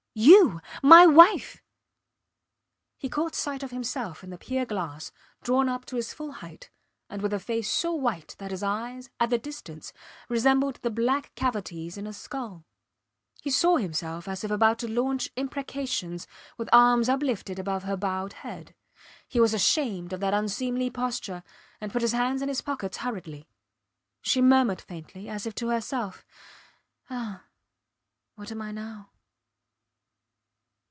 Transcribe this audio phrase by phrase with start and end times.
[0.31, 0.59] You!
[0.83, 1.63] My wife!...
[2.97, 6.69] He caught sight of himself in the pier glass, drawn up to his full height,
[7.09, 9.93] and with a face so white that his eyes, at the distance,
[10.27, 12.65] resembled the black cavities in a skull.
[13.41, 16.27] He saw himself as if about to launch imprecations,
[16.57, 18.75] with arms uplifted above her bowed head.
[19.29, 21.41] He was ashamed of that unseemly posture,
[21.79, 23.47] and put his hands in his pockets hurriedly.
[24.21, 26.25] She murmured faintly, as if to herself
[27.09, 27.45] Ah!
[28.35, 29.07] What am I now?